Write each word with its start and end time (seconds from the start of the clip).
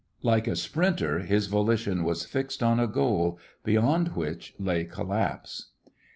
Like 0.23 0.47
a 0.47 0.55
sprinter 0.55 1.19
his 1.19 1.45
volition 1.45 2.03
was 2.03 2.25
fixed 2.25 2.63
on 2.63 2.79
a 2.79 2.87
goal, 2.87 3.37
beyond 3.63 4.15
which 4.15 4.55
lay 4.57 4.83
collapse. 4.83 5.73